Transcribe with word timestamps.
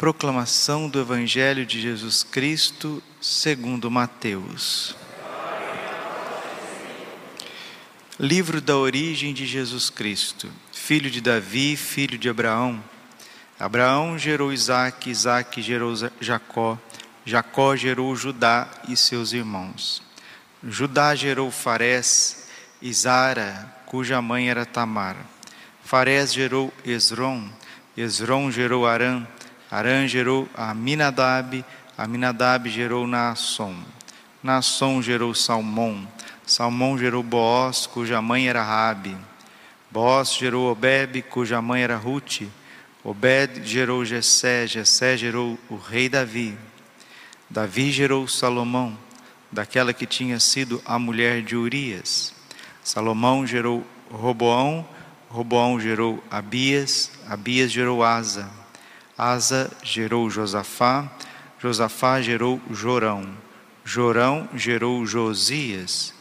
Proclamação 0.00 0.88
do 0.88 0.98
Evangelho 0.98 1.66
de 1.66 1.78
Jesus 1.78 2.22
Cristo, 2.22 3.02
segundo 3.20 3.90
Mateus. 3.90 4.96
Livro 8.18 8.62
da 8.62 8.74
origem 8.78 9.34
de 9.34 9.44
Jesus 9.44 9.90
Cristo, 9.90 10.50
filho 10.72 11.10
de 11.10 11.20
Davi, 11.20 11.76
filho 11.76 12.16
de 12.16 12.30
Abraão. 12.30 12.82
Abraão 13.58 14.18
gerou 14.18 14.54
Isaac, 14.54 15.10
Isaac 15.10 15.60
gerou 15.60 15.94
Jacó, 16.18 16.78
Jacó 17.26 17.76
gerou 17.76 18.16
Judá 18.16 18.68
e 18.88 18.96
seus 18.96 19.34
irmãos. 19.34 20.02
Judá 20.66 21.14
gerou 21.14 21.50
Farés 21.50 22.48
Zara, 22.90 23.70
cuja 23.84 24.22
mãe 24.22 24.48
era 24.48 24.64
Tamar. 24.64 25.16
Farés 25.84 26.32
gerou 26.32 26.72
Esrom, 26.86 27.50
Esrom 27.94 28.50
gerou 28.50 28.86
Arã, 28.86 29.26
Arã 29.70 30.08
gerou 30.08 30.48
Aminadab, 30.54 31.64
Aminadab 31.96 32.68
gerou 32.68 33.06
Naasson. 33.06 33.76
Naasson 34.42 35.00
gerou 35.00 35.34
Salmão, 35.34 36.08
Salmão 36.44 36.98
gerou 36.98 37.22
Boaz, 37.22 37.86
cuja 37.86 38.20
mãe 38.20 38.48
era 38.48 38.62
Rabi. 38.62 39.16
Boaz 39.90 40.34
gerou 40.34 40.72
Obed, 40.72 41.22
cuja 41.22 41.62
mãe 41.62 41.82
era 41.82 41.96
Ruth. 41.96 42.42
Obed 43.04 43.64
gerou 43.64 44.04
Jessé, 44.04 44.66
Jessé 44.66 45.16
gerou 45.16 45.58
o 45.68 45.76
rei 45.76 46.08
Davi. 46.08 46.58
Davi 47.48 47.92
gerou 47.92 48.26
Salomão, 48.26 48.96
daquela 49.52 49.92
que 49.92 50.06
tinha 50.06 50.40
sido 50.40 50.82
a 50.84 50.98
mulher 50.98 51.42
de 51.42 51.54
Urias. 51.54 52.34
Salomão 52.82 53.46
gerou 53.46 53.86
Roboão, 54.10 54.86
Roboão 55.28 55.80
gerou 55.80 56.22
Abias, 56.28 57.12
Abias 57.28 57.70
gerou 57.70 58.02
Asa. 58.02 58.50
Asa 59.20 59.70
gerou 59.82 60.30
Josafá, 60.30 61.06
Josafá 61.58 62.22
gerou 62.22 62.58
Jorão, 62.70 63.28
Jorão 63.84 64.48
gerou 64.54 65.04
Josias, 65.04 66.14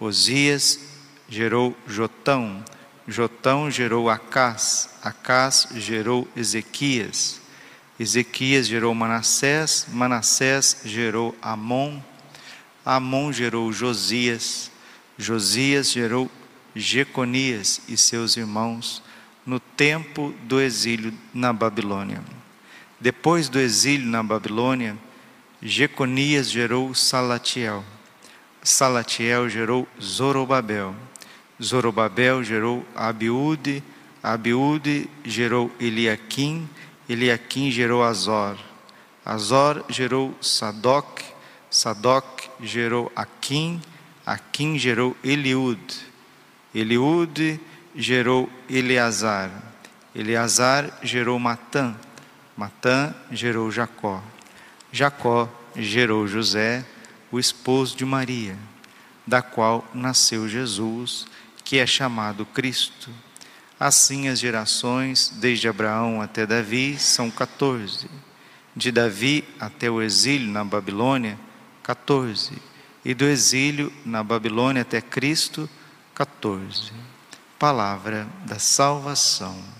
Osias 0.00 0.80
gerou 1.28 1.76
Jotão, 1.86 2.64
Jotão 3.06 3.70
gerou 3.70 4.10
Acás, 4.10 4.90
Acás 5.00 5.68
gerou 5.76 6.26
Ezequias, 6.34 7.40
Ezequias 8.00 8.66
gerou 8.66 8.92
Manassés, 8.96 9.86
Manassés 9.88 10.78
gerou 10.84 11.36
Amon, 11.40 12.02
Amon 12.84 13.32
gerou 13.32 13.72
Josias, 13.72 14.72
Josias 15.16 15.92
gerou 15.92 16.28
Jeconias 16.74 17.80
e 17.88 17.96
seus 17.96 18.36
irmãos 18.36 19.00
no 19.46 19.60
tempo 19.60 20.34
do 20.42 20.60
exílio 20.60 21.14
na 21.32 21.52
Babilônia. 21.52 22.39
Depois 23.00 23.48
do 23.48 23.58
exílio 23.58 24.06
na 24.06 24.22
Babilônia, 24.22 24.94
Jeconias 25.62 26.50
gerou 26.50 26.94
Salatiel. 26.94 27.82
Salatiel 28.62 29.48
gerou 29.48 29.88
Zorobabel. 30.00 30.94
Zorobabel 31.62 32.44
gerou 32.44 32.84
Abiúde. 32.94 33.82
Abiúde 34.22 35.08
gerou 35.24 35.70
Eliaquim. 35.80 36.68
Eliaquim 37.08 37.70
gerou 37.70 38.02
Azor. 38.02 38.58
Azor 39.24 39.82
gerou 39.88 40.34
Sadoc. 40.40 41.22
Sadoc 41.70 42.50
gerou 42.62 43.10
Aquim. 43.16 43.80
Aquim 44.26 44.78
gerou 44.78 45.16
Eliúde. 45.24 45.96
Eliúde 46.74 47.58
gerou 47.94 48.48
Eleazar. 48.68 49.50
Eleazar 50.14 50.98
gerou 51.02 51.38
Matã. 51.38 51.94
Matã 52.60 53.14
gerou 53.32 53.70
Jacó. 53.72 54.22
Jacó 54.92 55.48
gerou 55.74 56.28
José, 56.28 56.84
o 57.32 57.40
esposo 57.40 57.96
de 57.96 58.04
Maria, 58.04 58.54
da 59.26 59.40
qual 59.40 59.82
nasceu 59.94 60.46
Jesus, 60.46 61.24
que 61.64 61.78
é 61.78 61.86
chamado 61.86 62.44
Cristo. 62.44 63.08
Assim 63.78 64.28
as 64.28 64.38
gerações, 64.38 65.32
desde 65.36 65.68
Abraão 65.68 66.20
até 66.20 66.44
Davi, 66.44 66.98
são 66.98 67.30
14. 67.30 68.10
De 68.76 68.92
Davi 68.92 69.42
até 69.58 69.90
o 69.90 70.02
exílio 70.02 70.52
na 70.52 70.62
Babilônia, 70.62 71.40
14. 71.82 72.52
E 73.02 73.14
do 73.14 73.24
exílio 73.24 73.90
na 74.04 74.22
Babilônia 74.22 74.82
até 74.82 75.00
Cristo, 75.00 75.66
14. 76.14 76.92
Palavra 77.58 78.28
da 78.44 78.58
salvação. 78.58 79.79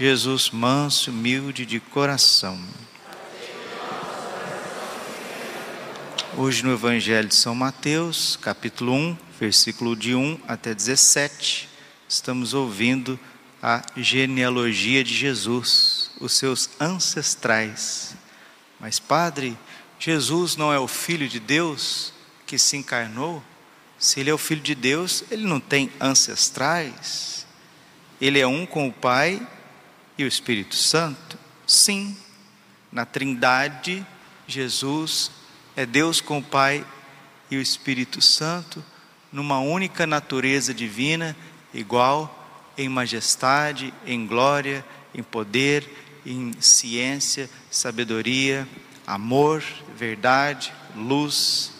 Jesus 0.00 0.48
manso, 0.48 1.10
humilde 1.10 1.66
de 1.66 1.78
coração. 1.78 2.58
Hoje 6.38 6.64
no 6.64 6.72
Evangelho 6.72 7.28
de 7.28 7.34
São 7.34 7.54
Mateus, 7.54 8.34
capítulo 8.40 8.94
1, 8.94 9.18
versículo 9.38 9.94
de 9.94 10.14
1 10.14 10.40
até 10.48 10.74
17, 10.74 11.68
estamos 12.08 12.54
ouvindo 12.54 13.20
a 13.62 13.82
genealogia 13.94 15.04
de 15.04 15.14
Jesus, 15.14 16.12
os 16.18 16.32
seus 16.32 16.70
ancestrais. 16.80 18.14
Mas, 18.80 18.98
Padre, 18.98 19.54
Jesus 19.98 20.56
não 20.56 20.72
é 20.72 20.78
o 20.78 20.88
Filho 20.88 21.28
de 21.28 21.38
Deus 21.38 22.14
que 22.46 22.56
se 22.56 22.74
encarnou? 22.74 23.44
Se 23.98 24.18
ele 24.18 24.30
é 24.30 24.34
o 24.34 24.38
Filho 24.38 24.62
de 24.62 24.74
Deus, 24.74 25.24
ele 25.30 25.44
não 25.44 25.60
tem 25.60 25.92
ancestrais? 26.00 27.44
Ele 28.18 28.40
é 28.40 28.46
um 28.46 28.64
com 28.64 28.88
o 28.88 28.92
Pai 28.92 29.46
e 30.20 30.24
o 30.24 30.28
Espírito 30.28 30.76
Santo? 30.76 31.38
Sim, 31.66 32.14
na 32.92 33.06
Trindade, 33.06 34.06
Jesus 34.46 35.30
é 35.74 35.86
Deus 35.86 36.20
com 36.20 36.38
o 36.38 36.42
Pai 36.42 36.84
e 37.50 37.56
o 37.56 37.60
Espírito 37.60 38.20
Santo, 38.20 38.84
numa 39.32 39.60
única 39.60 40.06
natureza 40.06 40.74
divina, 40.74 41.34
igual 41.72 42.36
em 42.76 42.88
majestade, 42.88 43.94
em 44.06 44.26
glória, 44.26 44.84
em 45.14 45.22
poder, 45.22 46.20
em 46.26 46.52
ciência, 46.60 47.48
sabedoria, 47.70 48.68
amor, 49.06 49.64
verdade, 49.96 50.72
luz, 50.94 51.72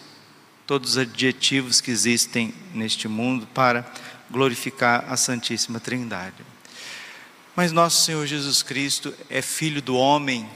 todos 0.65 0.91
os 0.91 0.97
adjetivos 0.97 1.79
que 1.79 1.91
existem 1.91 2.53
neste 2.73 3.07
mundo 3.07 3.45
para 3.47 3.85
glorificar 4.31 5.05
a 5.09 5.17
Santíssima 5.17 5.79
Trindade. 5.79 6.50
Mas 7.55 7.73
nosso 7.73 8.05
Senhor 8.05 8.25
Jesus 8.25 8.63
Cristo 8.63 9.13
é 9.29 9.41
filho 9.41 9.81
do 9.81 9.95
homem. 9.95 10.49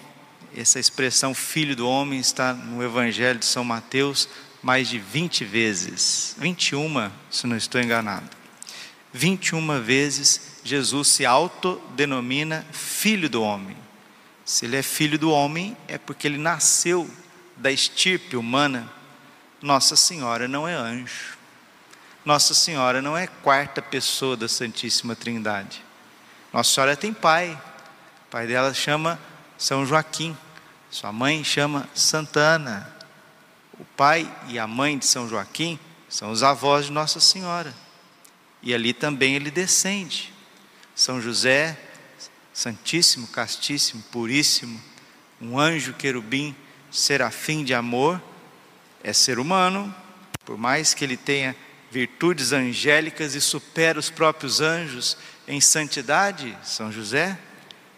Essa 0.56 0.80
expressão 0.80 1.34
filho 1.34 1.76
do 1.76 1.88
homem 1.88 2.20
está 2.20 2.54
no 2.54 2.82
Evangelho 2.82 3.38
de 3.38 3.46
São 3.46 3.66
Mateus 3.66 4.30
mais 4.64 4.88
de 4.88 4.98
20 4.98 5.44
vezes. 5.44 6.36
21, 6.40 7.12
se 7.30 7.46
não 7.48 7.58
estou 7.58 7.82
enganado. 7.82 8.30
21 9.12 9.82
vezes 9.82 10.60
Jesus 10.64 11.10
se 11.10 11.26
autodenomina 11.26 12.66
filho 12.72 13.30
do 13.30 13.44
homem. 13.44 13.76
Se 14.46 14.66
ele 14.66 14.78
é 14.78 14.82
filho 14.82 15.20
do 15.20 15.32
homem, 15.32 15.76
é 15.88 15.98
porque 15.98 16.28
ele 16.28 16.38
nasceu 16.38 17.10
da 17.58 17.72
estirpe 17.72 18.38
humana. 18.38 18.90
Nossa 19.62 19.98
Senhora 19.98 20.48
não 20.48 20.66
é 20.66 20.74
anjo. 20.74 21.38
Nossa 22.24 22.54
Senhora 22.54 23.02
não 23.02 23.18
é 23.18 23.28
quarta 23.28 23.82
pessoa 23.82 24.38
da 24.38 24.48
Santíssima 24.48 25.16
Trindade. 25.16 25.84
Nossa 26.56 26.74
Senhora 26.74 26.96
tem 26.96 27.12
pai. 27.12 27.52
O 28.28 28.32
pai 28.32 28.48
dela 28.48 28.74
chama 28.74 29.20
São 29.58 29.86
Joaquim. 29.86 30.38
Sua 30.90 31.12
mãe 31.12 31.44
chama 31.44 31.86
Santana. 31.94 32.96
O 33.78 33.84
pai 33.84 34.34
e 34.48 34.58
a 34.58 34.66
mãe 34.66 34.98
de 34.98 35.06
São 35.06 35.28
Joaquim 35.28 35.78
são 36.08 36.32
os 36.32 36.44
avós 36.44 36.86
de 36.86 36.94
Nossa 36.94 37.20
Senhora. 37.20 37.76
E 38.64 38.74
ali 38.74 38.94
também 38.94 39.36
ele 39.36 39.52
descende. 39.52 40.34
São 40.96 41.20
José, 41.20 41.78
Santíssimo, 42.54 43.28
Castíssimo, 43.28 44.02
Puríssimo, 44.04 44.82
um 45.42 45.60
anjo 45.60 45.92
querubim, 45.92 46.56
serafim 46.90 47.66
de 47.66 47.74
amor, 47.74 48.22
é 49.04 49.12
ser 49.12 49.40
humano, 49.40 49.94
por 50.46 50.58
mais 50.58 50.94
que 50.94 51.04
ele 51.04 51.18
tenha 51.18 51.54
virtudes 51.92 52.52
angélicas 52.52 53.36
e 53.36 53.42
supera 53.42 54.00
os 54.00 54.10
próprios 54.10 54.62
anjos 54.62 55.18
em 55.48 55.62
santidade, 55.62 56.58
São 56.64 56.92
José, 56.92 57.38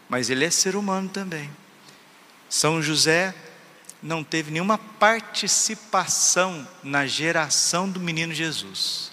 mas 0.10 0.30
ele 0.30 0.46
é 0.46 0.50
ser 0.50 0.76
humano 0.76 1.10
também. 1.10 1.50
São 2.50 2.82
José 2.82 3.34
não 4.02 4.24
teve 4.24 4.52
nenhuma 4.52 4.78
participação 4.78 6.68
na 6.84 7.06
geração 7.06 7.90
do 7.90 8.00
menino 8.00 8.34
Jesus. 8.34 9.12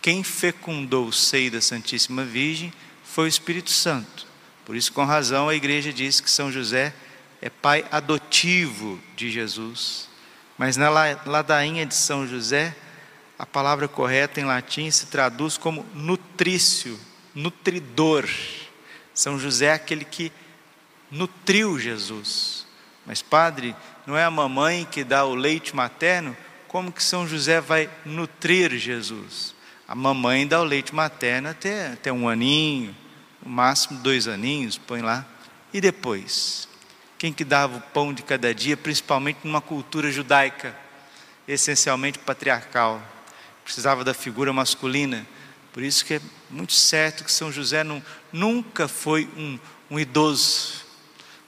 Quem 0.00 0.22
fecundou 0.22 1.06
o 1.06 1.12
seio 1.12 1.50
da 1.50 1.60
Santíssima 1.60 2.24
Virgem 2.24 2.72
foi 3.04 3.24
o 3.24 3.28
Espírito 3.28 3.70
Santo. 3.70 4.26
Por 4.64 4.76
isso, 4.76 4.92
com 4.92 5.04
razão, 5.04 5.48
a 5.48 5.54
igreja 5.54 5.92
diz 5.92 6.20
que 6.20 6.30
São 6.30 6.52
José 6.52 6.94
é 7.40 7.48
pai 7.48 7.84
adotivo 7.90 9.00
de 9.16 9.30
Jesus. 9.30 10.08
Mas 10.56 10.76
na 10.76 10.88
ladainha 10.90 11.86
de 11.86 11.94
São 11.94 12.26
José, 12.26 12.76
a 13.38 13.46
palavra 13.46 13.86
correta 13.86 14.40
em 14.40 14.44
latim 14.44 14.90
se 14.90 15.06
traduz 15.06 15.56
como 15.56 15.86
nutrício, 15.94 16.98
nutridor. 17.32 18.28
São 19.14 19.38
José 19.38 19.66
é 19.66 19.72
aquele 19.74 20.04
que 20.04 20.32
nutriu 21.08 21.78
Jesus. 21.78 22.66
Mas, 23.06 23.22
padre, 23.22 23.76
não 24.04 24.16
é 24.16 24.24
a 24.24 24.30
mamãe 24.30 24.86
que 24.90 25.04
dá 25.04 25.24
o 25.24 25.36
leite 25.36 25.74
materno? 25.74 26.36
Como 26.66 26.90
que 26.90 27.02
São 27.02 27.28
José 27.28 27.60
vai 27.60 27.88
nutrir 28.04 28.76
Jesus? 28.76 29.54
A 29.86 29.94
mamãe 29.94 30.46
dá 30.46 30.60
o 30.60 30.64
leite 30.64 30.94
materno 30.94 31.48
até, 31.48 31.92
até 31.92 32.12
um 32.12 32.28
aninho, 32.28 32.94
no 33.42 33.50
máximo 33.50 34.00
dois 34.00 34.26
aninhos, 34.26 34.76
põe 34.76 35.00
lá. 35.00 35.24
E 35.72 35.80
depois? 35.80 36.68
Quem 37.16 37.32
que 37.32 37.44
dava 37.44 37.78
o 37.78 37.80
pão 37.80 38.12
de 38.12 38.22
cada 38.22 38.52
dia, 38.52 38.76
principalmente 38.76 39.38
numa 39.44 39.60
cultura 39.60 40.10
judaica, 40.10 40.76
essencialmente 41.46 42.18
patriarcal? 42.18 43.00
Precisava 43.68 44.02
da 44.02 44.14
figura 44.14 44.50
masculina. 44.50 45.26
Por 45.74 45.82
isso 45.82 46.02
que 46.02 46.14
é 46.14 46.20
muito 46.48 46.72
certo 46.72 47.22
que 47.22 47.30
São 47.30 47.52
José 47.52 47.84
não, 47.84 48.02
nunca 48.32 48.88
foi 48.88 49.28
um, 49.36 49.58
um 49.90 50.00
idoso, 50.00 50.86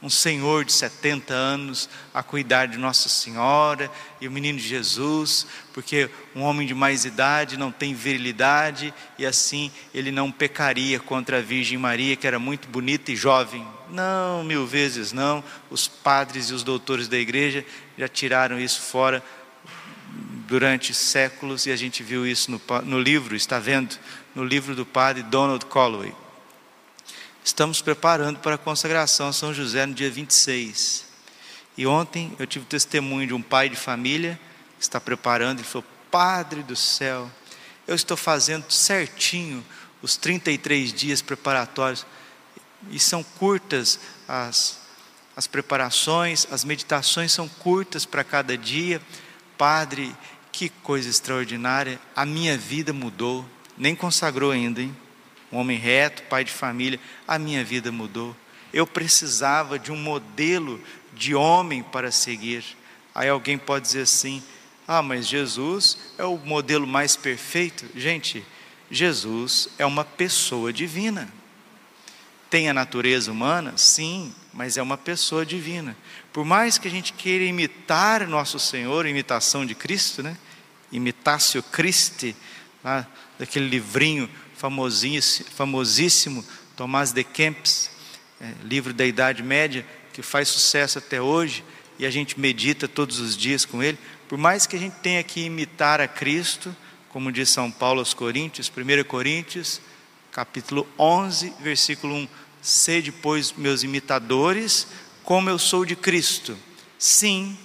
um 0.03 0.11
senhor 0.11 0.67
de 0.67 0.73
70 0.75 1.33
anos 1.33 1.89
a 2.13 2.23
cuidar 2.23 2.67
de 2.67 2.77
Nossa 2.77 3.09
Senhora 3.09 3.91
e 4.21 4.29
o 4.29 4.31
menino 4.31 4.59
Jesus, 4.59 5.47
porque 5.73 6.11
um 6.37 6.43
homem 6.43 6.67
de 6.67 6.75
mais 6.75 7.07
idade 7.07 7.57
não 7.57 7.73
tem 7.73 7.95
virilidade 7.95 8.93
e 9.19 9.25
assim 9.25 9.73
ele 9.95 10.11
não 10.11 10.31
pecaria 10.31 11.01
contra 11.01 11.39
a 11.39 11.43
Virgem 11.43 11.79
Maria, 11.79 12.17
que 12.17 12.27
era 12.27 12.39
muito 12.39 12.69
bonita 12.69 13.11
e 13.11 13.17
jovem. 13.17 13.67
Não, 13.89 14.45
mil 14.45 14.67
vezes 14.67 15.11
não. 15.11 15.43
Os 15.71 15.89
padres 15.89 16.51
e 16.51 16.53
os 16.53 16.63
doutores 16.63 17.09
da 17.09 17.17
igreja 17.17 17.65
já 17.97 18.07
tiraram 18.07 18.61
isso 18.61 18.83
fora 18.83 19.25
durante 20.51 20.93
séculos 20.93 21.65
e 21.67 21.71
a 21.71 21.77
gente 21.77 22.03
viu 22.03 22.27
isso 22.27 22.51
no, 22.51 22.61
no 22.83 22.99
livro, 22.99 23.37
está 23.37 23.61
vendo, 23.61 23.97
no 24.35 24.43
livro 24.43 24.75
do 24.75 24.85
padre 24.85 25.23
Donald 25.23 25.65
Calloway. 25.67 26.13
Estamos 27.45 27.81
preparando 27.81 28.41
para 28.41 28.57
a 28.57 28.59
consagração 28.59 29.29
a 29.29 29.33
São 29.33 29.55
José 29.55 29.87
no 29.87 29.95
dia 29.95 30.11
26. 30.11 31.07
E 31.77 31.87
ontem 31.87 32.35
eu 32.37 32.49
tive 32.49 32.65
testemunho 32.65 33.29
de 33.29 33.33
um 33.33 33.41
pai 33.41 33.69
de 33.69 33.77
família 33.77 34.41
que 34.77 34.83
está 34.83 35.01
preparando, 35.01 35.61
ele 35.61 35.69
falou: 35.69 35.87
Padre 36.11 36.65
do 36.65 36.75
céu, 36.75 37.31
eu 37.87 37.95
estou 37.95 38.17
fazendo 38.17 38.69
certinho 38.73 39.65
os 40.03 40.17
33 40.17 40.93
dias 40.93 41.23
preparatórios, 41.23 42.05
e 42.91 42.99
são 42.99 43.23
curtas 43.23 44.01
as, 44.27 44.81
as 45.37 45.47
preparações, 45.47 46.49
as 46.51 46.65
meditações 46.65 47.31
são 47.31 47.49
curtas 47.49 48.05
para 48.05 48.25
cada 48.25 48.59
dia. 48.59 49.01
Padre, 49.57 50.17
que 50.53 50.69
coisa 50.69 51.09
extraordinária, 51.09 52.01
a 52.15 52.27
minha 52.27 52.57
vida 52.57 52.93
mudou, 52.93 53.45
nem 53.77 53.95
consagrou 53.95 54.51
ainda, 54.51 54.83
hein? 54.83 54.95
um 55.53 55.59
homem 55.59 55.79
reto, 55.79 56.23
pai 56.25 56.45
de 56.45 56.53
família, 56.53 57.01
a 57.27 57.39
minha 57.39 57.65
vida 57.65 57.91
mudou. 57.91 58.37
Eu 58.73 58.87
precisava 58.87 59.79
de 59.79 59.91
um 59.91 59.97
modelo 59.97 60.81
de 61.13 61.35
homem 61.35 61.83
para 61.83 62.13
seguir. 62.13 62.65
Aí 63.15 63.29
alguém 63.29 63.59
pode 63.59 63.87
dizer 63.87 64.03
assim: 64.03 64.43
ah, 64.87 65.03
mas 65.03 65.27
Jesus 65.27 65.99
é 66.19 66.25
o 66.25 66.37
modelo 66.37 66.87
mais 66.87 67.17
perfeito. 67.17 67.87
Gente, 67.97 68.45
Jesus 68.91 69.69
é 69.79 69.85
uma 69.85 70.05
pessoa 70.05 70.73
divina. 70.73 71.29
Tem 72.49 72.69
a 72.69 72.75
natureza 72.75 73.31
humana? 73.31 73.77
Sim, 73.77 74.35
mas 74.53 74.77
é 74.77 74.83
uma 74.83 74.99
pessoa 74.99 75.47
divina. 75.47 75.97
Por 76.33 76.45
mais 76.45 76.79
que 76.79 76.89
a 76.89 76.91
gente 76.91 77.13
queira 77.13 77.45
imitar 77.45 78.27
nosso 78.27 78.59
Senhor, 78.59 79.07
imitação 79.07 79.65
de 79.65 79.75
Cristo, 79.75 80.23
né? 80.23 80.37
Imitatio 80.91 81.63
Christi, 81.63 82.35
lá, 82.83 83.07
daquele 83.39 83.69
livrinho 83.69 84.29
famosíssimo 84.55 86.45
Tomás 86.77 87.13
de 87.13 87.23
Kempis, 87.25 87.91
é, 88.41 88.53
livro 88.65 88.93
da 88.93 89.05
Idade 89.05 89.43
Média, 89.43 89.87
que 90.13 90.23
faz 90.23 90.49
sucesso 90.49 90.99
até 90.99 91.21
hoje, 91.21 91.65
e 91.99 92.07
a 92.07 92.11
gente 92.11 92.41
medita 92.41 92.89
todos 92.89 93.21
os 93.21 93.37
dias 93.37 93.65
com 93.65 93.83
ele. 93.83 93.99
Por 94.29 94.39
mais 94.39 94.67
que 94.67 94.77
a 94.77 94.79
gente 94.79 94.97
tenha 94.97 95.23
que 95.23 95.43
imitar 95.43 96.01
a 96.01 96.09
Cristo, 96.09 96.75
como 97.11 97.31
diz 97.31 97.51
São 97.51 97.71
Paulo 97.71 98.01
aos 98.01 98.15
Coríntios, 98.15 98.71
1 98.75 99.05
Coríntios, 99.05 99.81
capítulo 100.33 100.87
11, 100.99 101.53
versículo 101.61 102.15
1: 102.15 102.29
Sede, 102.61 103.11
pois, 103.11 103.53
meus 103.53 103.83
imitadores, 103.83 104.87
como 105.25 105.49
eu 105.49 105.59
sou 105.59 105.85
de 105.85 105.97
Cristo. 105.97 106.57
Sim, 106.99 107.57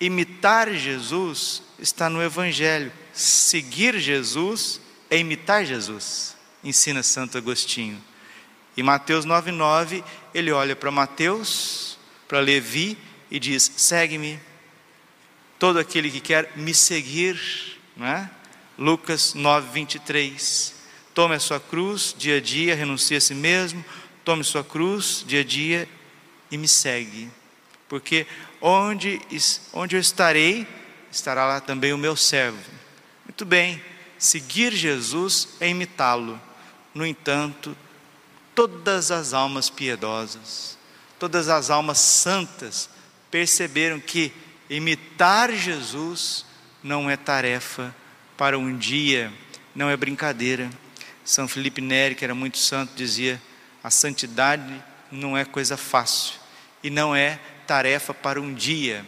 imitar 0.00 0.72
Jesus 0.72 1.62
está 1.78 2.10
no 2.10 2.22
Evangelho, 2.22 2.92
seguir 3.12 3.98
Jesus 3.98 4.80
é 5.10 5.18
imitar 5.18 5.64
Jesus, 5.64 6.36
ensina 6.62 7.02
Santo 7.02 7.38
Agostinho. 7.38 8.02
E 8.76 8.82
Mateus 8.82 9.24
9,9, 9.24 10.02
ele 10.34 10.50
olha 10.50 10.74
para 10.74 10.90
Mateus, 10.90 11.96
para 12.26 12.40
Levi 12.40 12.98
e 13.30 13.38
diz: 13.38 13.70
segue-me. 13.76 14.40
Todo 15.58 15.78
aquele 15.78 16.10
que 16.10 16.20
quer 16.20 16.52
me 16.56 16.74
seguir, 16.74 17.38
não 17.96 18.06
é? 18.06 18.28
Lucas 18.76 19.34
9, 19.34 19.70
23. 19.72 20.74
Tome 21.14 21.36
a 21.36 21.40
sua 21.40 21.60
cruz 21.60 22.14
dia 22.18 22.38
a 22.38 22.40
dia, 22.40 22.74
renuncie 22.74 23.16
a 23.16 23.20
si 23.20 23.34
mesmo, 23.34 23.84
tome 24.24 24.42
sua 24.42 24.64
cruz 24.64 25.24
dia 25.26 25.40
a 25.40 25.44
dia 25.44 25.88
e 26.50 26.56
me 26.56 26.66
segue. 26.66 27.30
Porque 27.88 28.26
onde, 28.60 29.20
onde 29.72 29.96
eu 29.96 30.00
estarei, 30.00 30.66
estará 31.10 31.44
lá 31.46 31.60
também 31.60 31.92
o 31.92 31.98
meu 31.98 32.16
servo. 32.16 32.58
Muito 33.26 33.44
bem, 33.44 33.80
Seguir 34.24 34.72
Jesus 34.72 35.48
é 35.60 35.68
imitá-lo. 35.68 36.40
No 36.94 37.04
entanto, 37.04 37.76
todas 38.54 39.10
as 39.10 39.34
almas 39.34 39.68
piedosas, 39.68 40.78
todas 41.18 41.50
as 41.50 41.68
almas 41.68 41.98
santas 41.98 42.88
perceberam 43.30 44.00
que 44.00 44.32
imitar 44.70 45.52
Jesus 45.52 46.46
não 46.82 47.10
é 47.10 47.18
tarefa 47.18 47.94
para 48.34 48.58
um 48.58 48.74
dia, 48.76 49.30
não 49.74 49.90
é 49.90 49.96
brincadeira. 49.96 50.70
São 51.22 51.46
Felipe 51.46 51.82
Neri, 51.82 52.14
que 52.14 52.24
era 52.24 52.34
muito 52.34 52.56
santo, 52.56 52.94
dizia: 52.94 53.42
a 53.84 53.90
santidade 53.90 54.82
não 55.12 55.36
é 55.36 55.44
coisa 55.44 55.76
fácil 55.76 56.40
e 56.82 56.90
não 56.90 57.14
é 57.14 57.38
tarefa 57.66 58.12
para 58.12 58.40
um 58.40 58.52
dia. 58.52 59.06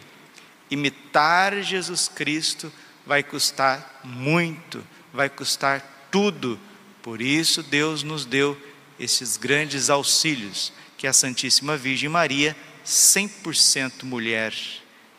Imitar 0.71 1.61
Jesus 1.61 2.07
Cristo 2.07 2.71
vai 3.05 3.21
custar 3.23 3.99
muito 4.05 4.81
vai 5.17 5.29
custar 5.29 6.07
tudo. 6.11 6.59
Por 7.01 7.21
isso, 7.21 7.63
Deus 7.63 8.03
nos 8.03 8.23
deu 8.23 8.55
esses 8.99 9.35
grandes 9.35 9.89
auxílios, 9.89 10.71
que 10.95 11.07
a 11.07 11.13
Santíssima 11.13 11.75
Virgem 11.75 12.07
Maria, 12.07 12.55
100% 12.85 14.03
mulher, 14.03 14.53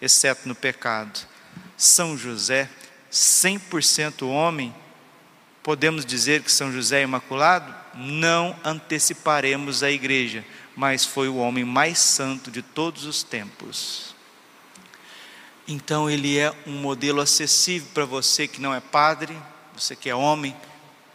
exceto 0.00 0.48
no 0.48 0.54
pecado. 0.54 1.18
São 1.76 2.16
José, 2.16 2.70
100% 3.10 4.26
homem. 4.26 4.74
Podemos 5.68 6.06
dizer 6.06 6.42
que 6.42 6.50
São 6.50 6.72
José 6.72 7.00
é 7.00 7.02
imaculado? 7.02 7.74
Não 7.94 8.58
anteciparemos 8.64 9.82
a 9.82 9.90
igreja, 9.90 10.42
mas 10.74 11.04
foi 11.04 11.28
o 11.28 11.36
homem 11.36 11.62
mais 11.62 11.98
santo 11.98 12.50
de 12.50 12.62
todos 12.62 13.04
os 13.04 13.22
tempos. 13.22 14.14
Então, 15.68 16.08
ele 16.08 16.38
é 16.38 16.54
um 16.66 16.72
modelo 16.72 17.20
acessível 17.20 17.86
para 17.92 18.06
você 18.06 18.48
que 18.48 18.62
não 18.62 18.72
é 18.72 18.80
padre, 18.80 19.36
você 19.76 19.94
que 19.94 20.08
é 20.08 20.14
homem, 20.14 20.56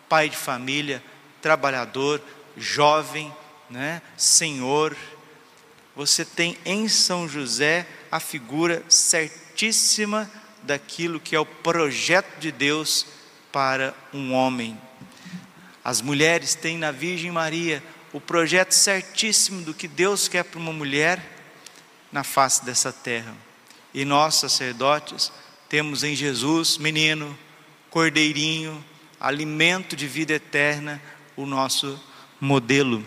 pai 0.07 0.29
de 0.29 0.38
família, 0.38 1.03
trabalhador, 1.41 2.22
jovem, 2.55 3.36
né, 3.72 4.03
senhor, 4.15 4.95
você 5.95 6.24
tem 6.24 6.60
em 6.63 6.88
São 6.88 7.27
José 7.27 7.88
a 8.12 8.19
figura 8.19 8.83
certíssima 8.88 10.29
daquilo 10.62 11.19
que 11.19 11.36
é 11.36 11.39
o 11.39 11.45
projeto 11.45 12.38
de 12.39 12.51
Deus 12.51 13.22
para 13.53 13.95
um 14.12 14.33
homem. 14.33 14.75
As 15.86 16.01
mulheres 16.01 16.55
têm 16.55 16.77
na 16.77 16.91
Virgem 16.91 17.31
Maria 17.31 17.83
o 18.12 18.19
projeto 18.19 18.72
certíssimo 18.72 19.62
do 19.62 19.74
que 19.74 19.88
Deus 19.88 20.27
quer 20.27 20.43
para 20.43 20.60
uma 20.60 20.74
mulher 20.74 21.24
na 22.12 22.24
face 22.24 22.65
dessa 22.65 22.91
terra. 22.91 23.36
E 23.93 24.03
nós, 24.03 24.36
sacerdotes, 24.36 25.31
temos 25.69 26.03
em 26.03 26.15
Jesus, 26.15 26.77
menino, 26.77 27.38
cordeirinho, 27.91 28.83
alimento 29.19 29.95
de 29.95 30.07
vida 30.07 30.33
eterna, 30.33 31.00
o 31.36 31.45
nosso 31.45 32.01
modelo. 32.41 33.03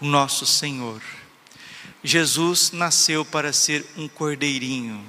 o 0.00 0.04
nosso 0.06 0.44
Senhor. 0.44 1.00
Jesus 2.04 2.70
nasceu 2.70 3.24
para 3.24 3.52
ser 3.52 3.84
um 3.96 4.06
cordeirinho. 4.06 5.04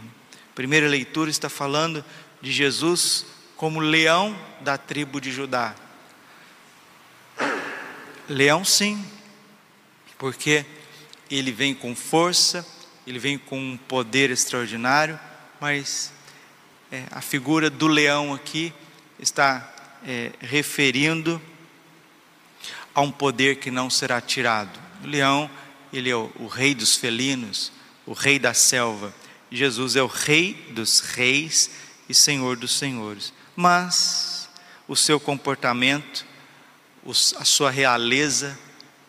Primeira 0.56 0.88
leitura 0.88 1.30
está 1.30 1.50
falando 1.50 2.04
de 2.42 2.52
Jesus 2.52 3.26
como 3.58 3.80
leão 3.80 4.38
da 4.62 4.78
tribo 4.78 5.20
de 5.20 5.32
Judá. 5.32 5.76
Leão, 8.30 8.64
sim, 8.64 9.04
porque 10.18 10.66
ele 11.30 11.52
vem 11.52 11.74
com 11.74 11.96
força, 11.96 12.66
ele 13.06 13.18
vem 13.18 13.38
com 13.38 13.60
um 13.60 13.76
poder 13.76 14.30
extraordinário, 14.30 15.20
mas 15.60 16.14
é, 16.92 17.06
a 17.12 17.20
figura 17.20 17.70
do 17.70 17.88
leão 17.88 18.34
aqui 18.34 18.72
está 19.20 19.74
é, 20.06 20.32
referindo 20.40 21.42
a 22.94 23.02
um 23.02 23.12
poder 23.12 23.58
que 23.58 23.72
não 23.72 23.90
será 23.90 24.22
tirado. 24.22 24.80
O 25.04 25.08
leão, 25.08 25.50
ele 25.92 26.10
é 26.10 26.16
o, 26.16 26.32
o 26.36 26.48
rei 26.48 26.76
dos 26.76 26.96
felinos, 26.96 27.72
o 28.06 28.14
rei 28.14 28.38
da 28.38 28.54
selva. 28.54 29.14
Jesus 29.52 29.96
é 29.96 30.04
o 30.04 30.08
rei 30.08 30.54
dos 30.72 31.00
reis 31.00 31.72
e 32.08 32.14
senhor 32.14 32.56
dos 32.56 32.78
senhores. 32.78 33.34
Mas 33.60 34.48
o 34.88 34.96
seu 34.96 35.20
comportamento, 35.20 36.24
a 37.40 37.44
sua 37.44 37.72
realeza, 37.72 38.56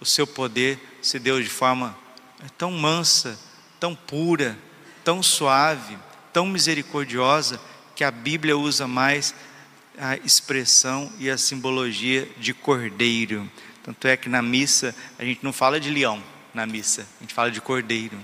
o 0.00 0.06
seu 0.06 0.26
poder 0.26 0.80
se 1.02 1.18
deu 1.18 1.42
de 1.42 1.50
forma 1.50 1.94
tão 2.56 2.70
mansa, 2.70 3.38
tão 3.78 3.94
pura, 3.94 4.58
tão 5.04 5.22
suave, 5.22 5.98
tão 6.32 6.46
misericordiosa, 6.46 7.60
que 7.94 8.02
a 8.02 8.10
Bíblia 8.10 8.56
usa 8.56 8.88
mais 8.88 9.34
a 9.98 10.16
expressão 10.16 11.12
e 11.18 11.28
a 11.28 11.36
simbologia 11.36 12.26
de 12.38 12.54
cordeiro. 12.54 13.50
Tanto 13.82 14.08
é 14.08 14.16
que 14.16 14.30
na 14.30 14.40
missa 14.40 14.96
a 15.18 15.24
gente 15.26 15.44
não 15.44 15.52
fala 15.52 15.78
de 15.78 15.90
leão 15.90 16.24
na 16.54 16.64
missa, 16.64 17.06
a 17.18 17.22
gente 17.22 17.34
fala 17.34 17.50
de 17.50 17.60
cordeiro. 17.60 18.18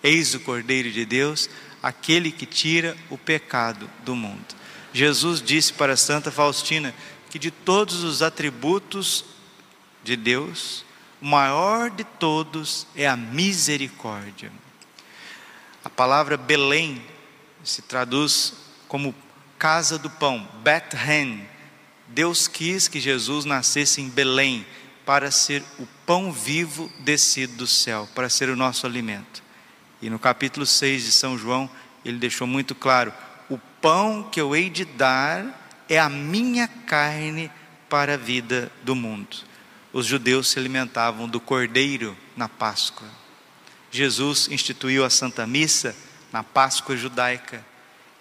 Eis 0.00 0.32
o 0.32 0.38
cordeiro 0.38 0.92
de 0.92 1.04
Deus, 1.04 1.50
aquele 1.82 2.30
que 2.30 2.46
tira 2.46 2.96
o 3.10 3.18
pecado 3.18 3.90
do 4.04 4.14
mundo. 4.14 4.54
Jesus 4.92 5.42
disse 5.42 5.72
para 5.72 5.96
Santa 5.96 6.30
Faustina 6.30 6.94
que 7.30 7.38
de 7.38 7.50
todos 7.50 8.02
os 8.02 8.22
atributos 8.22 9.24
de 10.02 10.16
Deus, 10.16 10.84
o 11.20 11.26
maior 11.26 11.90
de 11.90 12.04
todos 12.04 12.86
é 12.94 13.06
a 13.06 13.16
misericórdia. 13.16 14.52
A 15.84 15.90
palavra 15.90 16.36
Belém 16.36 17.04
se 17.62 17.82
traduz 17.82 18.54
como 18.88 19.14
casa 19.58 19.98
do 19.98 20.08
pão, 20.08 20.48
Bethlehem. 20.62 21.48
Deus 22.08 22.46
quis 22.46 22.88
que 22.88 23.00
Jesus 23.00 23.44
nascesse 23.44 24.00
em 24.00 24.08
Belém, 24.08 24.64
para 25.06 25.30
ser 25.30 25.62
o 25.78 25.86
pão 26.04 26.32
vivo 26.32 26.90
descido 26.98 27.54
do 27.54 27.66
céu, 27.66 28.08
para 28.12 28.28
ser 28.28 28.48
o 28.48 28.56
nosso 28.56 28.86
alimento. 28.86 29.40
E 30.02 30.10
no 30.10 30.18
capítulo 30.18 30.66
6 30.66 31.04
de 31.04 31.12
São 31.12 31.38
João, 31.38 31.70
ele 32.04 32.18
deixou 32.18 32.46
muito 32.46 32.74
claro: 32.74 33.12
o 33.48 33.58
pão 33.80 34.22
que 34.30 34.40
eu 34.40 34.54
hei 34.54 34.68
de 34.68 34.84
dar 34.84 35.84
é 35.88 35.98
a 35.98 36.08
minha 36.08 36.66
carne 36.66 37.50
para 37.88 38.14
a 38.14 38.16
vida 38.16 38.70
do 38.82 38.94
mundo. 38.94 39.36
Os 39.92 40.06
judeus 40.06 40.48
se 40.48 40.58
alimentavam 40.58 41.28
do 41.28 41.40
cordeiro 41.40 42.16
na 42.36 42.48
Páscoa. 42.48 43.08
Jesus 43.90 44.48
instituiu 44.50 45.04
a 45.04 45.10
Santa 45.10 45.46
Missa 45.46 45.96
na 46.32 46.42
Páscoa 46.42 46.96
judaica. 46.96 47.64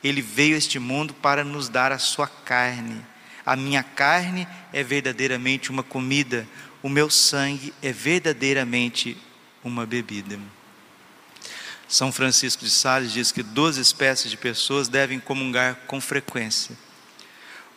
Ele 0.04 0.22
veio 0.22 0.56
a 0.56 0.58
este 0.58 0.80
mundo 0.80 1.14
para 1.14 1.44
nos 1.44 1.68
dar 1.68 1.92
a 1.92 1.98
sua 1.98 2.28
carne. 2.28 3.04
A 3.46 3.56
minha 3.56 3.84
carne 3.84 4.48
é 4.72 4.84
verdadeiramente 4.84 5.70
uma 5.70 5.84
comida, 5.84 6.48
o 6.82 6.90
meu 6.90 7.10
sangue 7.10 7.74
é 7.82 7.92
verdadeiramente 7.92 9.18
uma 9.64 9.86
bebida. 9.86 10.40
São 11.96 12.12
Francisco 12.12 12.66
de 12.66 12.72
Sales 12.72 13.14
diz 13.14 13.32
que 13.32 13.42
duas 13.42 13.78
espécies 13.78 14.30
de 14.30 14.36
pessoas 14.36 14.90
devem 14.90 15.18
comungar 15.18 15.78
com 15.88 16.02
frequência: 16.02 16.78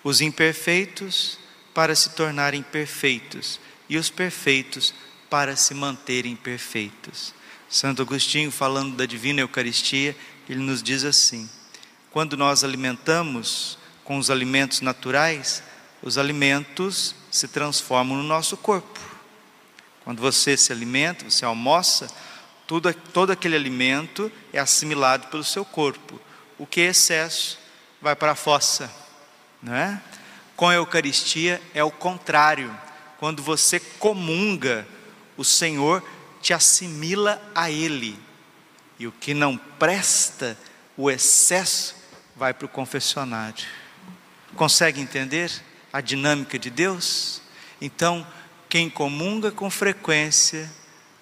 os 0.03 0.21
imperfeitos 0.21 1.39
para 1.73 1.95
se 1.95 2.11
tornarem 2.11 2.61
perfeitos 2.61 3.61
e 3.89 3.97
os 3.97 4.11
perfeitos 4.11 4.93
para 5.31 5.55
se 5.55 5.73
manterem 5.73 6.35
perfeitos. 6.35 7.33
Santo 7.71 8.03
Agostinho, 8.03 8.51
falando 8.51 8.97
da 8.97 9.07
divina 9.07 9.41
Eucaristia, 9.41 10.17
ele 10.49 10.59
nos 10.59 10.83
diz 10.83 11.05
assim: 11.05 11.49
quando 12.11 12.37
nós 12.37 12.65
alimentamos 12.65 13.79
com 14.03 14.19
os 14.19 14.33
alimentos 14.33 14.81
naturais, 14.81 15.63
os 16.03 16.19
alimentos 16.19 17.15
se 17.31 17.47
transformam 17.47 18.17
no 18.17 18.25
nosso 18.25 18.57
corpo. 18.57 18.99
Quando 20.03 20.21
você 20.21 20.57
se 20.57 20.73
alimenta, 20.73 21.25
você 21.25 21.45
almoça, 21.45 22.09
tudo, 22.69 22.93
todo 22.93 23.33
aquele 23.33 23.57
alimento 23.57 24.31
é 24.53 24.61
assimilado 24.61 25.29
pelo 25.29 25.43
seu 25.43 25.65
corpo. 25.65 26.21
O 26.59 26.67
que 26.67 26.83
é 26.83 26.89
excesso 26.89 27.59
vai 28.01 28.15
para 28.15 28.33
a 28.33 28.37
fossa, 28.37 28.93
não 29.63 29.75
é? 29.75 30.01
Com 30.55 30.69
a 30.69 30.75
Eucaristia 30.75 31.63
é 31.73 31.83
o 31.83 31.91
contrário. 31.91 32.71
Quando 33.19 33.43
você 33.43 33.81
comunga, 33.81 34.87
o 35.35 35.45
Senhor 35.45 36.05
te 36.43 36.53
assimila 36.53 37.41
a 37.55 37.71
Ele. 37.71 38.19
E 38.99 39.07
o 39.07 39.13
que 39.13 39.33
não 39.33 39.57
presta, 39.57 40.57
o 40.95 41.11
excesso, 41.11 41.97
vai 42.37 42.53
para 42.53 42.67
o 42.67 42.69
confessionário. 42.69 43.65
Consegue 44.57 45.01
entender 45.01 45.51
a 45.91 46.03
dinâmica 46.03 46.59
de 46.59 46.69
Deus? 46.69 47.41
Então, 47.81 48.27
quem 48.69 48.91
comunga 48.91 49.51
com 49.51 49.71
frequência, 49.71 50.71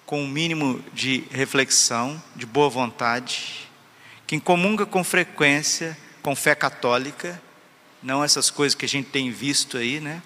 com 0.07 0.21
o 0.21 0.23
um 0.23 0.27
mínimo 0.27 0.81
de 0.93 1.25
reflexão, 1.29 2.21
de 2.33 2.45
boa 2.45 2.69
vontade, 2.69 3.69
quem 4.25 4.39
comunga 4.39 4.85
com 4.85 5.03
frequência, 5.03 5.97
com 6.23 6.33
fé 6.33 6.55
católica, 6.55 7.39
não 8.01 8.23
essas 8.23 8.49
coisas 8.49 8.73
que 8.73 8.85
a 8.85 8.87
gente 8.87 9.09
tem 9.09 9.29
visto 9.29 9.77
aí, 9.77 9.99
né? 9.99 10.23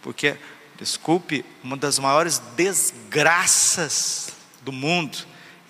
Porque, 0.00 0.34
desculpe, 0.78 1.44
uma 1.62 1.76
das 1.76 1.98
maiores 1.98 2.38
desgraças 2.56 4.32
do 4.62 4.72
mundo 4.72 5.18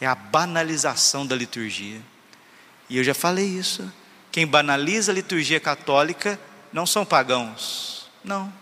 é 0.01 0.07
a 0.07 0.15
banalização 0.15 1.27
da 1.27 1.35
liturgia. 1.35 2.01
E 2.89 2.97
eu 2.97 3.03
já 3.03 3.13
falei 3.13 3.45
isso. 3.45 3.93
Quem 4.31 4.47
banaliza 4.47 5.11
a 5.11 5.15
liturgia 5.15 5.59
católica 5.59 6.39
não 6.73 6.87
são 6.87 7.05
pagãos, 7.05 8.09
não. 8.23 8.53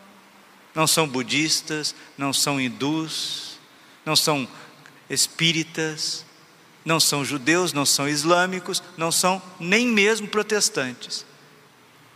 Não 0.75 0.87
são 0.87 1.07
budistas, 1.07 1.95
não 2.17 2.33
são 2.33 2.59
hindus, 2.59 3.59
não 4.07 4.17
são 4.17 4.49
espíritas, 5.09 6.25
não 6.85 7.01
são 7.01 7.25
judeus, 7.25 7.73
não 7.73 7.85
são 7.85 8.09
islâmicos, 8.09 8.83
não 8.97 9.11
são 9.11 9.43
nem 9.59 9.87
mesmo 9.87 10.29
protestantes. 10.29 11.27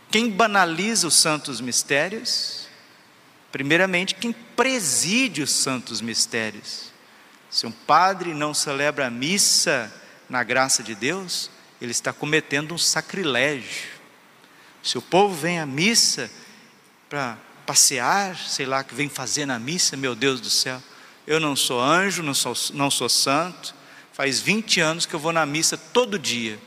Quem 0.09 0.29
banaliza 0.29 1.07
os 1.07 1.15
santos 1.15 1.59
mistérios? 1.61 2.67
Primeiramente, 3.51 4.15
quem 4.15 4.31
preside 4.31 5.41
os 5.41 5.51
santos 5.51 5.99
mistérios. 5.99 6.91
Se 7.49 7.65
um 7.65 7.71
padre 7.71 8.33
não 8.33 8.53
celebra 8.53 9.07
a 9.07 9.09
missa 9.09 9.93
na 10.29 10.41
graça 10.41 10.81
de 10.81 10.95
Deus, 10.95 11.49
ele 11.81 11.91
está 11.91 12.13
cometendo 12.13 12.73
um 12.73 12.77
sacrilégio. 12.77 13.89
Se 14.81 14.97
o 14.97 15.01
povo 15.01 15.35
vem 15.35 15.59
à 15.59 15.65
missa 15.65 16.31
para 17.09 17.37
passear, 17.65 18.37
sei 18.37 18.65
lá, 18.65 18.83
que 18.83 18.95
vem 18.95 19.09
fazer 19.09 19.45
na 19.45 19.59
missa, 19.59 19.97
meu 19.97 20.15
Deus 20.15 20.39
do 20.39 20.49
céu, 20.49 20.81
eu 21.25 21.39
não 21.39 21.55
sou 21.55 21.79
anjo, 21.81 22.23
não 22.23 22.33
sou, 22.33 22.53
não 22.73 22.91
sou 22.91 23.09
santo, 23.09 23.75
faz 24.13 24.39
20 24.39 24.79
anos 24.81 25.05
que 25.05 25.13
eu 25.13 25.19
vou 25.19 25.31
na 25.31 25.45
missa 25.45 25.77
todo 25.77 26.19
dia, 26.19 26.59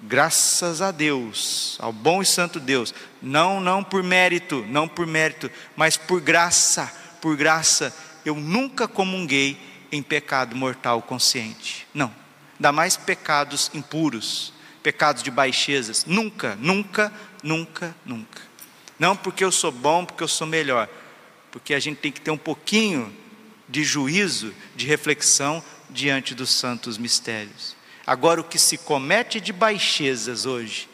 graças 0.00 0.80
a 0.80 0.90
Deus, 0.90 1.76
ao 1.80 1.92
bom 1.92 2.22
e 2.22 2.26
santo 2.26 2.58
Deus, 2.58 2.94
não, 3.20 3.60
não 3.60 3.84
por 3.84 4.02
mérito, 4.02 4.64
não 4.68 4.88
por 4.88 5.06
mérito, 5.06 5.50
mas 5.76 5.96
por 5.96 6.20
graça, 6.20 6.92
por 7.20 7.36
graça, 7.36 7.94
eu 8.24 8.34
nunca 8.34 8.88
comunguei 8.88 9.58
em 9.92 10.02
pecado 10.02 10.56
mortal 10.56 11.02
consciente, 11.02 11.86
não, 11.92 12.14
ainda 12.58 12.72
mais 12.72 12.96
pecados 12.96 13.70
impuros, 13.74 14.52
pecados 14.82 15.22
de 15.22 15.30
baixezas. 15.30 16.04
Nunca, 16.06 16.56
nunca, 16.56 17.12
nunca, 17.42 17.94
nunca. 18.04 18.40
Não 18.98 19.16
porque 19.16 19.44
eu 19.44 19.52
sou 19.52 19.72
bom, 19.72 20.04
porque 20.04 20.22
eu 20.22 20.28
sou 20.28 20.46
melhor, 20.46 20.88
porque 21.50 21.74
a 21.74 21.80
gente 21.80 21.98
tem 21.98 22.12
que 22.12 22.20
ter 22.20 22.30
um 22.30 22.38
pouquinho 22.38 23.14
de 23.70 23.82
juízo, 23.84 24.52
de 24.76 24.86
reflexão 24.86 25.62
diante 25.88 26.34
dos 26.34 26.50
santos 26.50 26.98
mistérios. 26.98 27.74
Agora, 28.06 28.40
o 28.40 28.44
que 28.44 28.58
se 28.58 28.76
comete 28.76 29.40
de 29.40 29.52
baixezas 29.52 30.44
hoje 30.44 30.88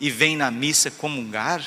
e 0.00 0.10
vem 0.10 0.36
na 0.36 0.50
missa 0.50 0.90
comungar, 0.90 1.64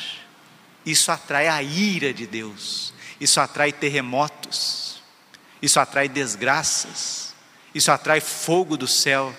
isso 0.86 1.12
atrai 1.12 1.48
a 1.48 1.62
ira 1.62 2.13
de 2.13 2.27
Deus, 2.27 2.93
isso 3.22 3.39
atrai 3.39 3.72
terremotos, 3.72 5.01
isso 5.62 5.79
atrai 5.79 6.10
desgraças, 6.10 7.34
isso 7.74 7.91
atrai 7.91 8.19
fogo 8.19 8.75
do 8.75 8.88
céu 8.88 9.34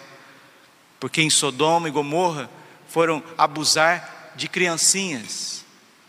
porque 0.99 1.23
em 1.23 1.31
Sodoma 1.31 1.89
e 1.89 1.93
Gomorra 1.93 2.51
foram 2.89 3.23
abusar 3.37 4.33
de 4.35 4.49
criancinhas, 4.49 5.65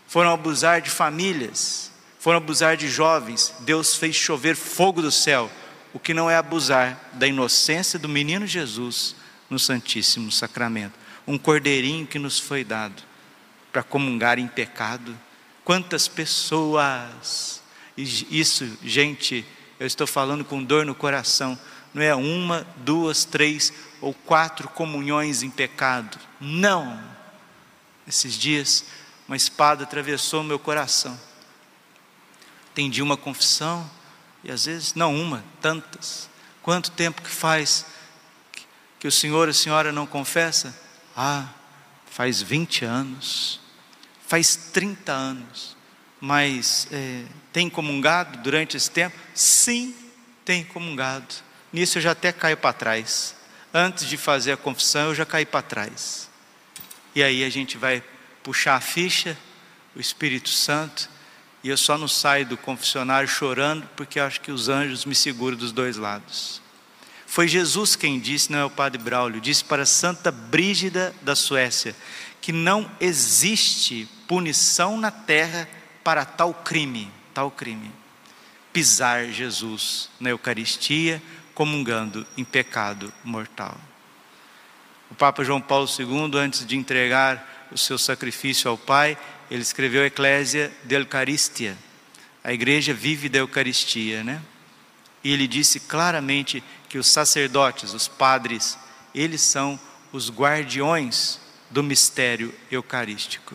foram 0.06 0.32
abusar 0.32 0.80
de 0.80 0.90
famílias, 0.90 1.87
foram 2.18 2.38
abusar 2.38 2.76
de 2.76 2.88
jovens. 2.88 3.54
Deus 3.60 3.94
fez 3.94 4.16
chover 4.16 4.56
fogo 4.56 5.00
do 5.00 5.10
céu. 5.10 5.50
O 5.92 5.98
que 5.98 6.12
não 6.12 6.30
é 6.30 6.36
abusar 6.36 7.10
da 7.14 7.26
inocência 7.26 7.98
do 7.98 8.08
menino 8.08 8.46
Jesus 8.46 9.14
no 9.48 9.58
Santíssimo 9.58 10.30
Sacramento. 10.30 10.94
Um 11.26 11.38
cordeirinho 11.38 12.06
que 12.06 12.18
nos 12.18 12.38
foi 12.38 12.64
dado 12.64 13.02
para 13.72 13.82
comungar 13.82 14.38
em 14.38 14.48
pecado. 14.48 15.16
Quantas 15.64 16.08
pessoas, 16.08 17.62
isso, 17.96 18.66
gente, 18.82 19.44
eu 19.78 19.86
estou 19.86 20.06
falando 20.06 20.44
com 20.44 20.62
dor 20.62 20.84
no 20.84 20.94
coração, 20.94 21.58
não 21.92 22.02
é 22.02 22.14
uma, 22.14 22.66
duas, 22.78 23.24
três 23.24 23.72
ou 24.00 24.12
quatro 24.12 24.68
comunhões 24.68 25.42
em 25.42 25.50
pecado. 25.50 26.18
Não. 26.40 27.00
Esses 28.06 28.34
dias, 28.34 28.84
uma 29.26 29.36
espada 29.36 29.84
atravessou 29.84 30.42
meu 30.42 30.58
coração. 30.58 31.18
Atendi 32.78 33.02
uma 33.02 33.16
confissão, 33.16 33.90
e 34.44 34.52
às 34.52 34.66
vezes, 34.66 34.94
não 34.94 35.12
uma, 35.12 35.44
tantas. 35.60 36.30
Quanto 36.62 36.92
tempo 36.92 37.20
que 37.22 37.28
faz 37.28 37.84
que 39.00 39.08
o 39.08 39.10
senhor 39.10 39.48
e 39.48 39.50
a 39.50 39.54
senhora 39.54 39.90
não 39.90 40.06
confessa? 40.06 40.80
Ah, 41.16 41.48
faz 42.08 42.40
20 42.40 42.84
anos, 42.84 43.58
faz 44.28 44.54
30 44.72 45.10
anos. 45.10 45.76
Mas 46.20 46.86
é, 46.92 47.24
tem 47.52 47.68
comungado 47.68 48.38
durante 48.44 48.76
esse 48.76 48.92
tempo? 48.92 49.18
Sim, 49.34 49.92
tem 50.44 50.62
comungado. 50.62 51.34
Nisso 51.72 51.98
eu 51.98 52.02
já 52.02 52.12
até 52.12 52.30
caio 52.30 52.58
para 52.58 52.72
trás. 52.72 53.34
Antes 53.74 54.06
de 54.06 54.16
fazer 54.16 54.52
a 54.52 54.56
confissão, 54.56 55.08
eu 55.08 55.16
já 55.16 55.26
caí 55.26 55.44
para 55.44 55.62
trás. 55.62 56.30
E 57.12 57.24
aí 57.24 57.42
a 57.42 57.50
gente 57.50 57.76
vai 57.76 58.04
puxar 58.40 58.76
a 58.76 58.80
ficha, 58.80 59.36
o 59.96 60.00
Espírito 60.00 60.50
Santo, 60.50 61.17
e 61.62 61.68
eu 61.68 61.76
só 61.76 61.98
não 61.98 62.08
saio 62.08 62.46
do 62.46 62.56
confessionário 62.56 63.28
chorando, 63.28 63.88
porque 63.96 64.20
acho 64.20 64.40
que 64.40 64.52
os 64.52 64.68
anjos 64.68 65.04
me 65.04 65.14
seguram 65.14 65.56
dos 65.56 65.72
dois 65.72 65.96
lados. 65.96 66.62
Foi 67.26 67.46
Jesus 67.46 67.94
quem 67.94 68.18
disse, 68.18 68.50
não 68.50 68.58
é 68.58 68.64
o 68.64 68.70
Padre 68.70 69.02
Braulio, 69.02 69.40
disse 69.40 69.62
para 69.62 69.84
Santa 69.84 70.30
Brígida 70.30 71.14
da 71.20 71.36
Suécia, 71.36 71.94
que 72.40 72.52
não 72.52 72.90
existe 73.00 74.08
punição 74.26 74.96
na 74.96 75.10
terra 75.10 75.68
para 76.02 76.24
tal 76.24 76.54
crime, 76.54 77.12
tal 77.34 77.50
crime. 77.50 77.90
Pisar 78.72 79.26
Jesus 79.26 80.08
na 80.18 80.30
Eucaristia, 80.30 81.22
comungando 81.54 82.26
em 82.36 82.44
pecado 82.44 83.12
mortal. 83.24 83.76
O 85.10 85.14
Papa 85.14 85.42
João 85.42 85.60
Paulo 85.60 85.88
II, 85.98 86.38
antes 86.38 86.64
de 86.64 86.76
entregar 86.76 87.68
o 87.72 87.76
seu 87.76 87.98
sacrifício 87.98 88.70
ao 88.70 88.78
Pai, 88.78 89.18
ele 89.50 89.62
escreveu 89.62 90.04
Eclésia 90.04 90.72
de 90.84 90.94
Eucaristia. 90.94 91.76
A 92.42 92.52
igreja 92.52 92.92
vive 92.92 93.28
da 93.28 93.38
Eucaristia, 93.38 94.22
né? 94.22 94.42
E 95.22 95.32
ele 95.32 95.46
disse 95.46 95.80
claramente 95.80 96.62
que 96.88 96.98
os 96.98 97.06
sacerdotes, 97.06 97.92
os 97.92 98.06
padres, 98.06 98.78
eles 99.14 99.40
são 99.40 99.78
os 100.12 100.30
guardiões 100.30 101.40
do 101.70 101.82
mistério 101.82 102.54
eucarístico. 102.70 103.54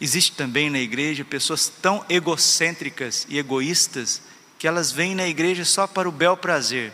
Existe 0.00 0.32
também 0.32 0.70
na 0.70 0.78
igreja 0.78 1.24
pessoas 1.24 1.68
tão 1.68 2.04
egocêntricas 2.08 3.26
e 3.28 3.38
egoístas 3.38 4.22
que 4.58 4.66
elas 4.66 4.92
vêm 4.92 5.14
na 5.14 5.26
igreja 5.26 5.64
só 5.64 5.86
para 5.86 6.08
o 6.08 6.12
bel 6.12 6.36
prazer. 6.36 6.92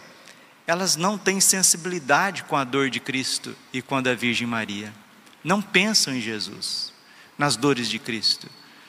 Elas 0.67 0.97
não 0.97 1.17
têm 1.17 1.41
sensibilidade 1.41 2.43
com 2.45 2.57
a 2.57 2.65
dor 2.65 2.91
de 2.91 2.99
Cristo 2.99 3.55
e 3.73 3.81
com 3.81 3.97
a 3.97 4.01
da 4.01 4.15
Virgem 4.15 4.47
Maria. 4.47 4.93
Não 5.47 5.63
pensam 5.63 6.13
em 6.13 6.21
Jesus, 6.21 6.93
nas 7.39 7.55
dores 7.55 7.89
de 7.89 8.01
Cristo. 8.01 8.49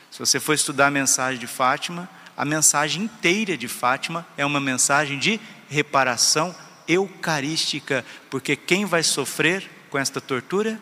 Se 0.09 0.17
você 0.17 0.39
for 0.39 0.53
estudar 0.53 0.87
a 0.87 0.91
mensagem 0.91 1.39
de 1.39 1.45
Fátima, 1.45 2.09
a 2.35 2.43
mensagem 2.43 3.03
inteira 3.03 3.55
de 3.55 3.67
Fátima 3.67 4.25
é 4.35 4.43
uma 4.43 4.59
mensagem 4.59 5.19
de 5.19 5.39
reparação 5.69 6.55
eucarística, 6.87 8.03
porque 8.27 8.55
quem 8.55 8.85
vai 8.85 9.03
sofrer 9.03 9.69
com 9.91 9.99
esta 9.99 10.19
tortura? 10.19 10.81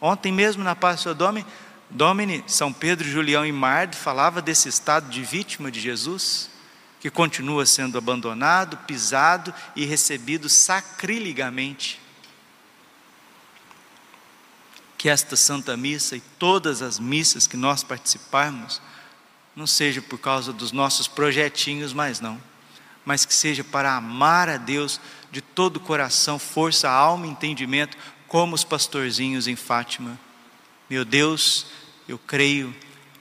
Ontem 0.00 0.30
mesmo 0.30 0.62
na 0.62 0.76
Páscoa 0.76 1.12
Domini, 1.12 1.44
Domini, 1.90 2.44
São 2.46 2.72
Pedro, 2.72 3.08
Julião 3.08 3.44
e 3.44 3.50
Marde 3.50 3.96
falava 3.96 4.40
desse 4.40 4.68
estado 4.68 5.10
de 5.10 5.24
vítima 5.24 5.68
de 5.68 5.80
Jesus 5.80 6.48
que 7.00 7.10
continua 7.10 7.66
sendo 7.66 7.98
abandonado, 7.98 8.76
pisado 8.86 9.52
e 9.74 9.84
recebido 9.84 10.48
sacrilegamente. 10.48 12.01
Que 15.02 15.08
esta 15.08 15.34
Santa 15.34 15.76
Missa 15.76 16.14
e 16.14 16.20
todas 16.38 16.80
as 16.80 17.00
missas 17.00 17.48
que 17.48 17.56
nós 17.56 17.82
participarmos, 17.82 18.80
não 19.56 19.66
seja 19.66 20.00
por 20.00 20.18
causa 20.18 20.52
dos 20.52 20.70
nossos 20.70 21.08
projetinhos, 21.08 21.92
mas 21.92 22.20
não, 22.20 22.40
mas 23.04 23.24
que 23.24 23.34
seja 23.34 23.64
para 23.64 23.96
amar 23.96 24.48
a 24.48 24.56
Deus 24.56 25.00
de 25.32 25.40
todo 25.40 25.78
o 25.78 25.80
coração, 25.80 26.38
força, 26.38 26.88
alma 26.88 27.26
e 27.26 27.30
entendimento, 27.30 27.96
como 28.28 28.54
os 28.54 28.62
pastorzinhos 28.62 29.48
em 29.48 29.56
Fátima. 29.56 30.16
Meu 30.88 31.04
Deus, 31.04 31.66
eu 32.06 32.16
creio, 32.16 32.72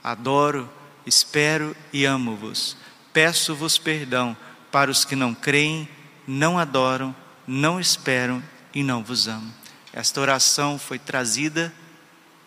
adoro, 0.04 0.70
espero 1.04 1.76
e 1.92 2.06
amo-vos 2.06 2.78
peço-vos 3.14 3.78
perdão 3.78 4.36
para 4.72 4.90
os 4.90 5.04
que 5.04 5.16
não 5.16 5.34
creem, 5.34 5.88
não 6.28 6.58
adoram, 6.58 7.16
não 7.46 7.80
esperam 7.80 8.42
e 8.74 8.84
não 8.84 9.04
vos 9.04 9.28
amam. 9.28 9.61
Esta 9.94 10.22
oração 10.22 10.80
foi 10.80 10.98
trazida 10.98 11.74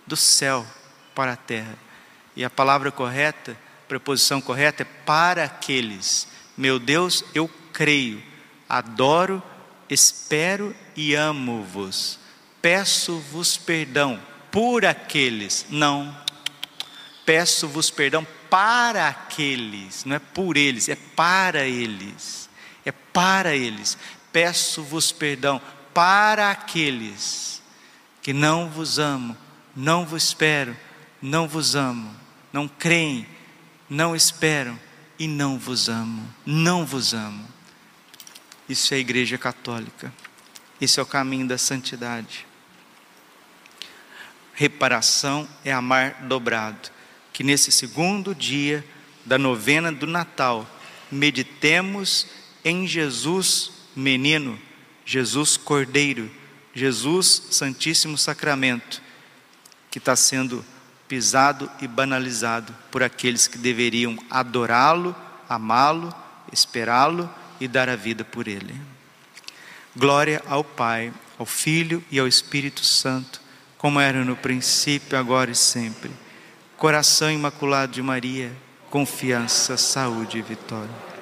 do 0.07 0.17
céu 0.17 0.67
para 1.15 1.33
a 1.33 1.37
terra. 1.37 1.77
E 2.35 2.45
a 2.45 2.51
palavra 2.51 2.91
correta, 2.91 3.57
preposição 3.87 4.41
correta 4.41 4.83
é 4.83 4.87
para 5.05 5.45
aqueles. 5.45 6.27
Meu 6.57 6.79
Deus, 6.79 7.25
eu 7.35 7.49
creio, 7.73 8.23
adoro, 8.69 9.43
espero 9.89 10.75
e 10.97 11.15
amo-vos. 11.15 12.19
Peço-vos 12.63 13.57
perdão 13.57 14.21
por 14.51 14.87
aqueles, 14.87 15.67
não. 15.69 16.17
Peço-vos 17.27 17.91
perdão 17.91 18.27
para 18.49 19.09
aqueles, 19.09 20.05
não 20.05 20.17
é 20.17 20.19
por 20.19 20.57
eles, 20.57 20.89
é 20.89 20.97
para 20.97 21.65
eles. 21.67 22.49
É 22.85 22.93
para 22.93 23.55
eles. 23.55 23.99
Peço-vos 24.33 25.13
perdão 25.13 25.61
para 25.95 26.51
aqueles 26.51 27.63
que 28.21 28.33
não 28.33 28.69
vos 28.69 28.99
amam, 28.99 29.37
não 29.75 30.05
vos 30.05 30.25
espero, 30.25 30.77
não 31.23 31.49
vos 31.49 31.75
amo, 31.75 32.15
não 32.53 32.69
creem, 32.69 33.27
não 33.89 34.15
esperam 34.15 34.79
e 35.19 35.29
não 35.29 35.59
vos 35.59 35.89
amo, 35.89 36.29
não 36.45 36.85
vos 36.85 37.15
amo. 37.15 37.47
Isso 38.69 38.93
é 38.93 38.97
a 38.97 39.01
Igreja 39.01 39.39
Católica. 39.39 40.13
Isso 40.81 40.99
é 40.99 41.03
o 41.03 41.07
caminho 41.07 41.47
da 41.47 41.57
santidade. 41.57 42.47
Reparação 44.55 45.49
é 45.65 45.73
amar 45.73 46.25
dobrado 46.25 46.91
que 47.33 47.43
nesse 47.43 47.73
segundo 47.73 48.35
dia 48.35 48.85
da 49.27 49.37
novena 49.37 49.91
do 49.91 50.07
Natal, 50.07 50.69
meditemos 51.11 52.29
em 52.65 52.87
Jesus 52.87 53.73
menino, 53.97 54.59
Jesus 55.05 55.57
Cordeiro, 55.57 56.31
Jesus 56.75 57.49
Santíssimo 57.51 58.17
Sacramento, 58.19 59.03
que 59.91 59.99
está 59.99 60.17
sendo 60.17 60.65
pisado 61.07 61.71
e 61.81 61.87
banalizado 61.87 62.75
por 62.91 63.03
aqueles 63.03 63.47
que 63.47 63.59
deveriam 63.59 64.19
adorá-lo, 64.31 65.15
amá-lo, 65.49 66.15
esperá-lo 66.53 67.31
e 67.61 67.69
dar 67.69 67.89
a 67.89 67.97
vida 67.97 68.25
por 68.25 68.49
ele. 68.49 68.75
Glória 69.95 70.43
ao 70.47 70.65
Pai, 70.65 71.13
ao 71.39 71.47
Filho 71.47 72.03
e 72.11 72.19
ao 72.19 72.27
Espírito 72.27 72.85
Santo, 72.85 73.41
como 73.79 74.01
era 74.01 74.25
no 74.25 74.35
princípio, 74.35 75.19
agora 75.19 75.51
e 75.51 75.55
sempre 75.55 76.11
Coração 76.77 77.31
Imaculado 77.31 77.93
de 77.93 78.03
Maria, 78.03 78.53
confiança, 78.91 79.77
saúde 79.77 80.39
e 80.39 80.43
vitória. 80.43 81.14